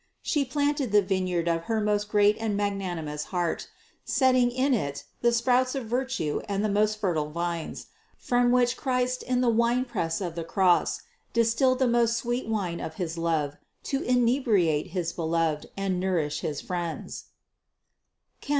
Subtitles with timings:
[0.23, 3.67] She planted the vineyard of her most great and magnanimous heart,
[4.03, 7.85] setting in it the sprouts of virtue and the most fertile vines,
[8.17, 11.03] from which Christ in the winepress of the Cross
[11.33, 16.61] distilled the most sweet wine of his love to inebriate his beloved and nourish his
[16.61, 17.25] friends
[18.41, 18.49] (Cant.